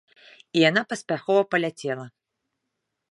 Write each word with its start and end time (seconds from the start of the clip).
І 0.61 0.63
яна 0.69 0.81
паспяхова 0.93 1.43
паляцела! 1.53 2.05